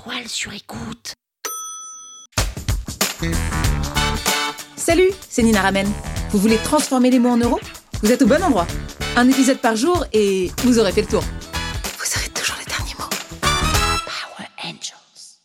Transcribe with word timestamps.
étoiles 0.00 0.28
sur 0.28 0.52
écoute. 0.52 1.14
Salut, 4.76 5.10
c'est 5.28 5.42
Nina 5.42 5.60
Ramen. 5.60 5.86
Vous 6.30 6.38
voulez 6.38 6.56
transformer 6.58 7.10
les 7.10 7.18
mots 7.18 7.30
en 7.30 7.36
euros? 7.36 7.60
Vous 8.02 8.10
êtes 8.10 8.22
au 8.22 8.26
bon 8.26 8.42
endroit. 8.42 8.66
Un 9.16 9.28
épisode 9.28 9.58
par 9.58 9.76
jour 9.76 10.06
et 10.12 10.50
vous 10.64 10.78
aurez 10.78 10.92
fait 10.92 11.02
le 11.02 11.08
tour. 11.08 11.22
Vous 11.22 12.18
aurez 12.18 12.28
toujours 12.30 12.56
les 12.58 12.66
derniers 12.66 12.94
mots. 12.98 13.08
Power 13.40 14.48
Angels. 14.64 15.38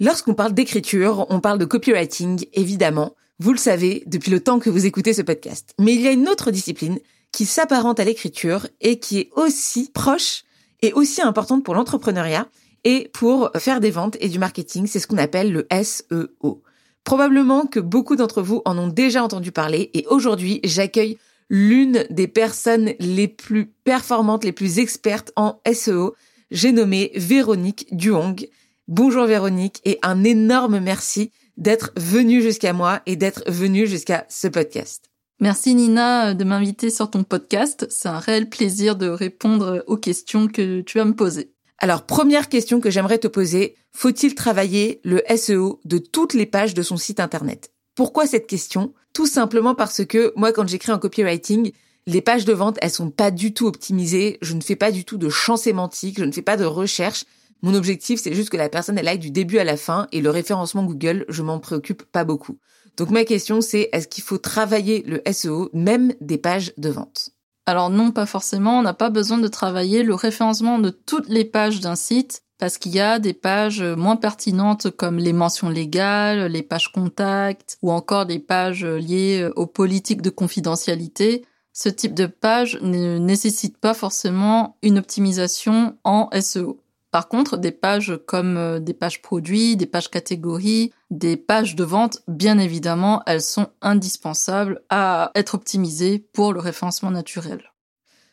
Lorsqu'on 0.00 0.34
parle 0.34 0.52
d'écriture, 0.52 1.26
on 1.30 1.40
parle 1.40 1.58
de 1.58 1.64
copywriting, 1.64 2.44
évidemment. 2.52 3.14
Vous 3.38 3.52
le 3.52 3.58
savez 3.58 4.02
depuis 4.06 4.30
le 4.30 4.40
temps 4.40 4.58
que 4.58 4.70
vous 4.70 4.84
écoutez 4.84 5.14
ce 5.14 5.22
podcast. 5.22 5.74
Mais 5.78 5.94
il 5.94 6.02
y 6.02 6.08
a 6.08 6.12
une 6.12 6.28
autre 6.28 6.50
discipline 6.50 6.98
qui 7.32 7.46
s'apparente 7.46 7.98
à 7.98 8.04
l'écriture 8.04 8.66
et 8.80 8.98
qui 8.98 9.20
est 9.20 9.30
aussi 9.36 9.90
proche 9.94 10.42
et 10.82 10.92
aussi 10.92 11.22
importante 11.22 11.64
pour 11.64 11.74
l'entrepreneuriat 11.74 12.46
et 12.84 13.10
pour 13.12 13.50
faire 13.56 13.80
des 13.80 13.90
ventes 13.90 14.16
et 14.20 14.28
du 14.28 14.38
marketing. 14.38 14.86
C'est 14.86 15.00
ce 15.00 15.06
qu'on 15.06 15.18
appelle 15.18 15.52
le 15.52 15.66
SEO. 15.82 16.62
Probablement 17.04 17.66
que 17.66 17.80
beaucoup 17.80 18.16
d'entre 18.16 18.42
vous 18.42 18.62
en 18.64 18.78
ont 18.78 18.88
déjà 18.88 19.22
entendu 19.22 19.52
parler 19.52 19.90
et 19.94 20.06
aujourd'hui 20.08 20.60
j'accueille 20.64 21.18
l'une 21.50 22.06
des 22.10 22.28
personnes 22.28 22.92
les 22.98 23.28
plus 23.28 23.66
performantes, 23.84 24.44
les 24.44 24.52
plus 24.52 24.78
expertes 24.78 25.32
en 25.36 25.60
SEO. 25.72 26.14
J'ai 26.50 26.72
nommé 26.72 27.12
Véronique 27.14 27.86
Duong. 27.94 28.48
Bonjour 28.88 29.26
Véronique 29.26 29.80
et 29.84 29.98
un 30.02 30.24
énorme 30.24 30.80
merci 30.80 31.30
d'être 31.56 31.92
venue 31.96 32.40
jusqu'à 32.40 32.72
moi 32.72 33.02
et 33.06 33.16
d'être 33.16 33.42
venue 33.50 33.86
jusqu'à 33.86 34.26
ce 34.28 34.48
podcast. 34.48 35.10
Merci 35.40 35.74
Nina 35.74 36.34
de 36.34 36.44
m'inviter 36.44 36.88
sur 36.88 37.10
ton 37.10 37.24
podcast. 37.24 37.86
C'est 37.90 38.08
un 38.08 38.18
réel 38.18 38.48
plaisir 38.48 38.96
de 38.96 39.08
répondre 39.08 39.82
aux 39.88 39.96
questions 39.96 40.46
que 40.46 40.82
tu 40.82 40.98
vas 40.98 41.04
me 41.04 41.16
poser. 41.16 41.51
Alors, 41.82 42.06
première 42.06 42.48
question 42.48 42.78
que 42.78 42.90
j'aimerais 42.90 43.18
te 43.18 43.26
poser, 43.26 43.74
faut-il 43.90 44.36
travailler 44.36 45.00
le 45.02 45.20
SEO 45.36 45.80
de 45.84 45.98
toutes 45.98 46.32
les 46.32 46.46
pages 46.46 46.74
de 46.74 46.82
son 46.82 46.96
site 46.96 47.18
internet? 47.18 47.72
Pourquoi 47.96 48.24
cette 48.24 48.46
question? 48.46 48.94
Tout 49.12 49.26
simplement 49.26 49.74
parce 49.74 50.04
que 50.04 50.32
moi, 50.36 50.52
quand 50.52 50.68
j'écris 50.68 50.92
en 50.92 51.00
copywriting, 51.00 51.72
les 52.06 52.20
pages 52.20 52.44
de 52.44 52.52
vente, 52.52 52.78
elles 52.80 52.92
sont 52.92 53.10
pas 53.10 53.32
du 53.32 53.52
tout 53.52 53.66
optimisées, 53.66 54.38
je 54.42 54.54
ne 54.54 54.60
fais 54.60 54.76
pas 54.76 54.92
du 54.92 55.04
tout 55.04 55.18
de 55.18 55.28
champ 55.28 55.56
sémantique, 55.56 56.20
je 56.20 56.24
ne 56.24 56.30
fais 56.30 56.40
pas 56.40 56.56
de 56.56 56.64
recherche. 56.64 57.24
Mon 57.62 57.74
objectif, 57.74 58.20
c'est 58.20 58.32
juste 58.32 58.50
que 58.50 58.56
la 58.56 58.68
personne, 58.68 58.96
elle 58.96 59.08
aille 59.08 59.18
du 59.18 59.32
début 59.32 59.58
à 59.58 59.64
la 59.64 59.76
fin 59.76 60.06
et 60.12 60.20
le 60.20 60.30
référencement 60.30 60.84
Google, 60.84 61.24
je 61.28 61.42
m'en 61.42 61.58
préoccupe 61.58 62.04
pas 62.04 62.22
beaucoup. 62.22 62.58
Donc 62.96 63.10
ma 63.10 63.24
question, 63.24 63.60
c'est 63.60 63.88
est-ce 63.92 64.06
qu'il 64.06 64.22
faut 64.22 64.38
travailler 64.38 65.02
le 65.04 65.20
SEO, 65.32 65.68
même 65.72 66.14
des 66.20 66.38
pages 66.38 66.74
de 66.76 66.90
vente? 66.90 67.30
Alors 67.66 67.90
non, 67.90 68.10
pas 68.10 68.26
forcément. 68.26 68.78
On 68.78 68.82
n'a 68.82 68.94
pas 68.94 69.10
besoin 69.10 69.38
de 69.38 69.48
travailler 69.48 70.02
le 70.02 70.14
référencement 70.14 70.78
de 70.78 70.90
toutes 70.90 71.28
les 71.28 71.44
pages 71.44 71.80
d'un 71.80 71.94
site 71.94 72.42
parce 72.58 72.78
qu'il 72.78 72.92
y 72.92 73.00
a 73.00 73.18
des 73.18 73.34
pages 73.34 73.82
moins 73.82 74.16
pertinentes 74.16 74.90
comme 74.90 75.18
les 75.18 75.32
mentions 75.32 75.68
légales, 75.68 76.46
les 76.46 76.62
pages 76.62 76.92
contacts 76.92 77.78
ou 77.82 77.90
encore 77.90 78.26
des 78.26 78.38
pages 78.38 78.84
liées 78.84 79.48
aux 79.56 79.66
politiques 79.66 80.22
de 80.22 80.30
confidentialité. 80.30 81.44
Ce 81.72 81.88
type 81.88 82.14
de 82.14 82.26
page 82.26 82.78
ne 82.82 83.18
nécessite 83.18 83.78
pas 83.78 83.94
forcément 83.94 84.76
une 84.82 84.98
optimisation 84.98 85.96
en 86.04 86.28
SEO. 86.40 86.82
Par 87.12 87.28
contre, 87.28 87.58
des 87.58 87.72
pages 87.72 88.18
comme 88.26 88.56
euh, 88.56 88.80
des 88.80 88.94
pages 88.94 89.20
produits, 89.20 89.76
des 89.76 89.86
pages 89.86 90.10
catégories, 90.10 90.92
des 91.12 91.36
pages 91.36 91.76
de 91.76 91.84
vente, 91.84 92.22
bien 92.26 92.58
évidemment, 92.58 93.22
elles 93.26 93.42
sont 93.42 93.68
indispensables 93.82 94.80
à 94.88 95.30
être 95.34 95.54
optimisées 95.54 96.18
pour 96.32 96.54
le 96.54 96.60
référencement 96.60 97.10
naturel. 97.10 97.70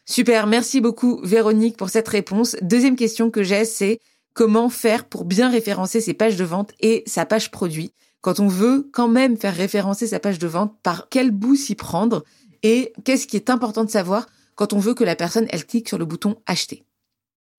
Super, 0.06 0.48
merci 0.48 0.80
beaucoup 0.80 1.20
Véronique 1.22 1.76
pour 1.76 1.90
cette 1.90 2.08
réponse. 2.08 2.56
Deuxième 2.62 2.96
question 2.96 3.30
que 3.32 3.44
j'ai, 3.44 3.66
c'est 3.66 4.00
comment 4.34 4.70
faire 4.70 5.06
pour 5.06 5.26
bien 5.26 5.50
référencer 5.50 6.00
ses 6.00 6.14
pages 6.14 6.38
de 6.38 6.46
vente 6.46 6.72
et 6.80 7.04
sa 7.06 7.26
page 7.26 7.52
produit? 7.52 7.92
Quand 8.22 8.40
on 8.40 8.48
veut 8.48 8.90
quand 8.94 9.10
même 9.10 9.38
faire 9.38 9.56
référencer 9.56 10.08
sa 10.08 10.20
page 10.20 10.40
de 10.40 10.48
vente, 10.48 10.74
par 10.82 11.10
quel 11.10 11.32
bout 11.32 11.56
s'y 11.56 11.76
prendre? 11.76 12.24
Et 12.64 12.94
qu'est-ce 13.04 13.28
qui 13.28 13.36
est 13.36 13.50
important 13.50 13.84
de 13.84 13.90
savoir 13.90 14.26
quand 14.56 14.72
on 14.72 14.80
veut 14.80 14.94
que 14.94 15.04
la 15.04 15.16
personne 15.16 15.48
elle 15.50 15.66
clique 15.66 15.90
sur 15.90 15.98
le 15.98 16.06
bouton 16.06 16.38
acheter? 16.46 16.86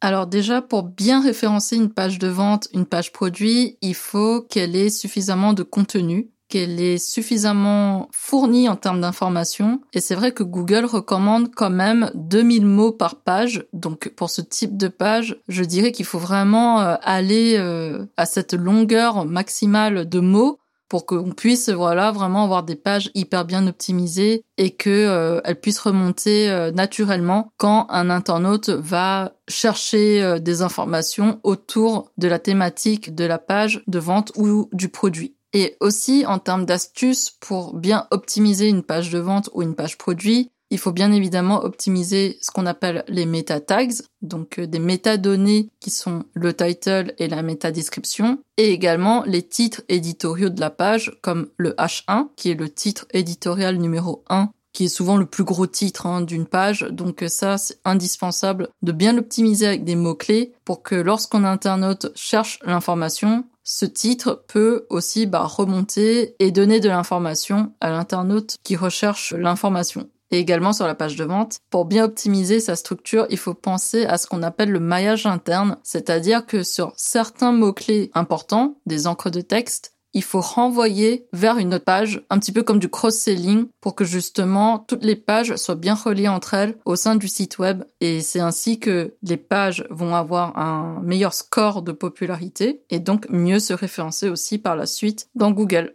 Alors 0.01 0.27
déjà, 0.27 0.63
pour 0.63 0.83
bien 0.85 1.23
référencer 1.23 1.77
une 1.77 1.93
page 1.93 2.19
de 2.19 2.29
vente, 2.29 2.69
une 2.73 2.87
page 2.87 3.13
produit, 3.13 3.77
il 3.83 3.95
faut 3.95 4.41
qu'elle 4.41 4.75
ait 4.75 4.89
suffisamment 4.89 5.53
de 5.53 5.63
contenu, 5.63 6.31
qu'elle 6.49 6.81
ait 6.81 6.99
suffisamment 6.99 8.09
fourni 8.11 8.69
en 8.69 8.77
termes 8.77 9.03
d'informations. 9.03 9.81
Et 9.93 10.01
c'est 10.01 10.15
vrai 10.15 10.33
que 10.33 10.43
Google 10.43 10.87
recommande 10.87 11.55
quand 11.55 11.71
même 11.71 12.11
2000 12.15 12.67
mots 12.67 12.93
par 12.93 13.17
page. 13.17 13.67
Donc 13.73 14.09
pour 14.17 14.31
ce 14.31 14.41
type 14.41 14.77
de 14.77 14.89
page, 14.89 15.37
je 15.49 15.65
dirais 15.65 15.93
qu'il 15.93 16.07
faut 16.07 16.19
vraiment 16.19 16.81
euh, 16.81 16.97
aller 17.03 17.57
euh, 17.59 18.07
à 18.17 18.27
cette 18.27 18.55
longueur 18.55 19.27
maximale 19.27 20.09
de 20.09 20.21
mots 20.21 20.59
pour 20.91 21.07
qu'on 21.07 21.31
puisse 21.31 21.71
voilà 21.71 22.11
vraiment 22.11 22.45
avoir 22.45 22.65
des 22.65 22.75
pages 22.75 23.11
hyper 23.15 23.47
bien 23.47 23.67
optimisées 23.69 24.45
et 24.59 24.73
que 24.73 24.91
euh, 24.91 25.41
elles 25.45 25.61
puissent 25.61 25.79
remonter 25.79 26.51
euh, 26.51 26.73
naturellement 26.73 27.53
quand 27.57 27.87
un 27.91 28.11
internaute 28.11 28.69
va 28.69 29.33
chercher 29.49 30.21
euh, 30.21 30.39
des 30.41 30.63
informations 30.63 31.41
autour 31.45 32.11
de 32.19 32.27
la 32.27 32.41
thématique 32.41 33.15
de 33.15 33.25
la 33.25 33.39
page 33.39 33.83
de 33.87 33.99
vente 34.01 34.33
ou 34.37 34.69
du 34.73 34.89
produit. 34.89 35.37
Et 35.53 35.77
aussi 35.81 36.27
en 36.27 36.41
termes 36.41 36.67
d'astuces 36.67 37.31
pour 37.31 37.75
bien 37.75 38.07
optimiser 38.11 38.69
une 38.69 38.83
page 38.83 39.11
de 39.11 39.19
vente 39.21 39.49
ou 39.53 39.63
une 39.63 39.77
page 39.77 39.97
produit, 39.97 40.51
il 40.71 40.79
faut 40.79 40.93
bien 40.93 41.13
évidemment 41.13 41.65
optimiser 41.65 42.39
ce 42.41 42.51
qu'on 42.51 42.67
appelle 42.67 43.05
les 43.09 43.27
meta 43.27 43.61
tags, 43.61 43.89
donc 44.23 44.59
euh, 44.59 44.67
des 44.67 44.79
métadonnées 44.79 45.69
qui 45.81 45.91
sont 45.91 46.25
le 46.35 46.55
title 46.55 47.15
et 47.19 47.29
la 47.29 47.43
méta 47.43 47.73
description, 47.73 48.39
et 48.57 48.71
également 48.71 49.25
les 49.25 49.43
titres 49.43 49.83
éditoriaux 49.89 50.51
de 50.51 50.61
la 50.61 50.71
page 50.71 51.13
comme 51.23 51.49
le 51.57 51.73
H1 51.73 52.29
qui 52.37 52.51
est 52.51 52.55
le 52.55 52.69
titre 52.69 53.07
éditorial 53.13 53.77
numéro 53.77 54.25
1 54.29 54.51
qui 54.73 54.85
est 54.85 54.89
souvent 54.89 55.17
le 55.17 55.27
plus 55.27 55.43
gros 55.43 55.67
titre 55.67 56.07
hein, 56.07 56.21
d'une 56.21 56.47
page. 56.47 56.87
Donc 56.91 57.23
euh, 57.23 57.29
ça, 57.29 57.59
c'est 57.59 57.79
indispensable 57.85 58.69
de 58.83 58.93
bien 58.93 59.13
l'optimiser 59.13 59.67
avec 59.67 59.85
des 59.85 59.97
mots-clés 59.97 60.53
pour 60.65 60.83
que 60.83 60.95
lorsqu'un 60.95 61.45
internaute 61.45 62.13
cherche 62.15 62.61
l'information, 62.65 63.45
ce 63.65 63.85
titre 63.85 64.45
peut 64.49 64.87
aussi 64.89 65.27
bah, 65.27 65.45
remonter 65.45 66.37
et 66.39 66.51
donner 66.51 66.81
de 66.81 66.89
l'information 66.89 67.73
à 67.81 67.91
l'internaute 67.91 68.57
qui 68.63 68.77
recherche 68.77 69.33
l'information 69.33 70.09
et 70.31 70.39
également 70.39 70.73
sur 70.73 70.87
la 70.87 70.95
page 70.95 71.17
de 71.17 71.25
vente. 71.25 71.59
Pour 71.71 71.85
bien 71.85 72.05
optimiser 72.05 72.61
sa 72.61 72.77
structure, 72.77 73.27
il 73.31 73.39
faut 73.39 73.55
penser 73.55 74.05
à 74.07 74.19
ce 74.19 74.27
qu'on 74.27 74.43
appelle 74.43 74.71
le 74.71 74.81
maillage 74.81 75.27
interne, 75.27 75.77
c'est-à-dire 75.83 76.47
que 76.47 76.63
sur 76.63 76.93
certains 76.97 77.53
mots-clés 77.53 78.11
importants, 78.15 78.79
des 78.87 79.07
encres 79.07 79.31
de 79.31 79.41
texte, 79.41 79.93
il 80.13 80.25
faut 80.25 80.41
renvoyer 80.41 81.29
vers 81.33 81.59
une 81.59 81.75
autre 81.75 81.85
page, 81.85 82.23
un 82.31 82.39
petit 82.39 82.53
peu 82.53 82.63
comme 82.63 82.79
du 82.79 82.89
cross-selling, 82.89 83.67
pour 83.81 83.95
que 83.95 84.05
justement 84.05 84.81
toutes 84.81 85.05
les 85.05 85.17
pages 85.17 85.55
soient 85.57 85.77
bien 85.77 85.95
reliées 85.95 86.29
entre 86.29 86.55
elles 86.55 86.77
au 86.85 86.97
sein 86.97 87.17
du 87.17 87.29
site 87.29 87.59
web. 87.59 87.85
Et 88.01 88.21
c'est 88.21 88.41
ainsi 88.41 88.81
que 88.81 89.15
les 89.23 89.37
pages 89.37 89.87
vont 89.91 90.15
avoir 90.15 90.59
un 90.59 91.01
meilleur 91.03 91.33
score 91.33 91.83
de 91.83 91.93
popularité 91.93 92.83
et 92.91 92.99
donc 92.99 93.29
mieux 93.31 93.61
se 93.61 93.73
référencer 93.73 94.29
aussi 94.29 94.59
par 94.59 94.77
la 94.77 94.87
suite 94.87 95.29
dans 95.35 95.53
Google. 95.53 95.95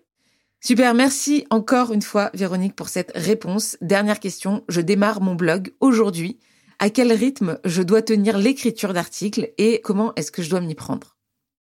Super, 0.66 0.96
merci 0.96 1.46
encore 1.52 1.94
une 1.94 2.02
fois 2.02 2.32
Véronique 2.34 2.76
pour 2.76 2.90
cette 2.90 3.12
réponse. 3.14 3.78
Dernière 3.82 4.20
question, 4.20 4.64
je 4.68 4.82
démarre 4.82 5.22
mon 5.22 5.36
blog 5.36 5.76
aujourd'hui. 5.80 6.40
À 6.80 6.90
quel 6.90 7.14
rythme 7.14 7.60
je 7.66 7.84
dois 7.84 8.02
tenir 8.02 8.40
l'écriture 8.40 8.92
d'articles 8.92 9.54
et 9.60 9.80
comment 9.84 10.12
est-ce 10.16 10.32
que 10.32 10.42
je 10.42 10.50
dois 10.50 10.62
m'y 10.62 10.74
prendre? 10.74 11.15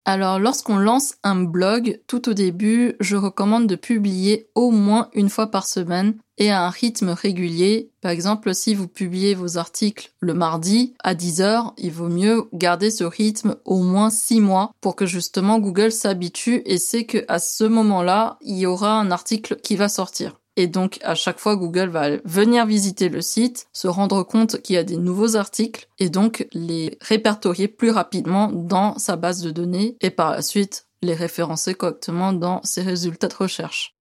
Alors, 0.09 0.39
lorsqu'on 0.39 0.77
lance 0.77 1.17
un 1.25 1.43
blog, 1.43 2.01
tout 2.07 2.29
au 2.29 2.33
début, 2.33 2.95
je 3.01 3.17
recommande 3.17 3.67
de 3.67 3.75
publier 3.75 4.49
au 4.55 4.71
moins 4.71 5.09
une 5.15 5.29
fois 5.29 5.51
par 5.51 5.67
semaine 5.67 6.15
et 6.39 6.53
à 6.53 6.63
un 6.63 6.71
rythme 6.71 7.09
régulier. 7.09 7.91
Par 8.03 8.13
exemple, 8.13 8.55
si 8.55 8.77
vous 8.77 8.87
publiez 8.87 9.35
vos 9.35 9.59
articles 9.59 10.13
le 10.21 10.33
mardi 10.33 10.95
à 11.03 11.17
10 11.17 11.41
heures, 11.41 11.75
il 11.77 11.91
vaut 11.91 12.09
mieux 12.09 12.45
garder 12.53 12.93
ce 12.93 13.03
rythme 13.03 13.57
au 13.65 13.83
moins 13.83 14.11
6 14.11 14.41
mois 14.41 14.71
pour 14.81 14.95
que 14.95 15.07
justement 15.07 15.59
Google 15.59 15.91
s'habitue 15.91 16.63
et 16.67 16.79
sait 16.79 17.05
que 17.05 17.25
à 17.27 17.41
ce 17.41 17.65
moment-là, 17.65 18.39
il 18.43 18.59
y 18.59 18.67
aura 18.67 19.01
un 19.01 19.11
article 19.11 19.57
qui 19.57 19.75
va 19.75 19.89
sortir. 19.89 20.39
Et 20.57 20.67
donc, 20.67 20.99
à 21.03 21.15
chaque 21.15 21.39
fois, 21.39 21.57
Google 21.57 21.91
va 21.91 22.17
venir 22.25 22.65
visiter 22.65 23.09
le 23.11 23.21
site, 23.21 23.67
se 23.73 23.89
rendre 23.89 24.23
compte 24.23 24.63
qu'il 24.63 24.75
y 24.75 24.79
a 24.79 24.85
des 24.85 24.97
nouveaux 24.97 25.37
articles 25.37 25.87
et 25.99 26.09
donc 26.09 26.49
les 26.53 26.97
répertorier 27.03 27.69
plus 27.69 27.91
rapidement 27.91 28.51
dans 28.51 28.99
sa 28.99 29.17
base 29.17 29.43
de 29.43 29.51
données 29.51 29.97
et 30.01 30.11
par 30.11 30.31
la 30.31 30.43
suite 30.43 30.87
les 31.03 31.15
référencer 31.15 31.75
correctement 31.75 32.33
dans 32.33 32.63
ses 32.65 32.83
résultats 32.83 33.29
de 33.29 33.35
recherche. 33.35 33.97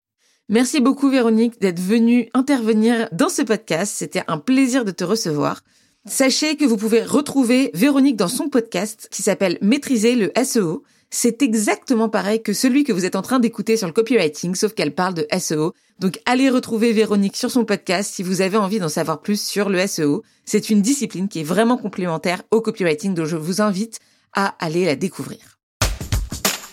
Merci 0.48 0.80
beaucoup 0.80 1.08
Véronique 1.08 1.60
d'être 1.60 1.78
venue 1.78 2.28
intervenir 2.34 3.08
dans 3.12 3.28
ce 3.28 3.42
podcast. 3.42 3.94
C'était 3.96 4.24
un 4.26 4.38
plaisir 4.38 4.84
de 4.84 4.90
te 4.90 5.04
recevoir. 5.04 5.62
Sachez 6.06 6.56
que 6.56 6.64
vous 6.64 6.76
pouvez 6.76 7.04
retrouver 7.04 7.70
Véronique 7.74 8.16
dans 8.16 8.26
son 8.26 8.48
podcast 8.48 9.08
qui 9.12 9.22
s'appelle 9.22 9.58
Maîtriser 9.60 10.16
le 10.16 10.32
SEO 10.42 10.82
c'est 11.10 11.42
exactement 11.42 12.08
pareil 12.08 12.40
que 12.40 12.52
celui 12.52 12.84
que 12.84 12.92
vous 12.92 13.04
êtes 13.04 13.16
en 13.16 13.22
train 13.22 13.40
d'écouter 13.40 13.76
sur 13.76 13.88
le 13.88 13.92
copywriting, 13.92 14.54
sauf 14.54 14.74
qu'elle 14.74 14.94
parle 14.94 15.14
de 15.14 15.26
SEO. 15.38 15.74
Donc 15.98 16.20
allez 16.24 16.48
retrouver 16.48 16.92
Véronique 16.92 17.36
sur 17.36 17.50
son 17.50 17.64
podcast 17.64 18.14
si 18.14 18.22
vous 18.22 18.40
avez 18.42 18.56
envie 18.56 18.78
d'en 18.78 18.88
savoir 18.88 19.20
plus 19.20 19.42
sur 19.42 19.68
le 19.68 19.84
SEO. 19.86 20.22
C'est 20.44 20.70
une 20.70 20.82
discipline 20.82 21.28
qui 21.28 21.40
est 21.40 21.44
vraiment 21.44 21.76
complémentaire 21.76 22.42
au 22.52 22.60
copywriting, 22.60 23.14
donc 23.14 23.26
je 23.26 23.36
vous 23.36 23.60
invite 23.60 23.98
à 24.34 24.54
aller 24.64 24.84
la 24.84 24.94
découvrir. 24.94 25.58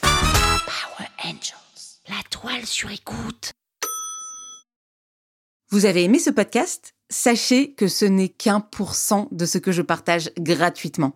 Power 0.01 1.09
Angels, 1.23 1.99
la 2.07 2.21
toile 2.29 2.65
sur 2.65 2.91
écoute. 2.91 3.53
Vous 5.71 5.85
avez 5.85 6.03
aimé 6.03 6.19
ce 6.19 6.29
podcast? 6.29 6.93
Sachez 7.09 7.73
que 7.73 7.87
ce 7.87 8.05
n'est 8.05 8.29
qu'un 8.29 8.59
pour 8.59 8.93
cent 8.93 9.27
de 9.31 9.45
ce 9.45 9.57
que 9.57 9.71
je 9.71 9.81
partage 9.81 10.29
gratuitement. 10.37 11.15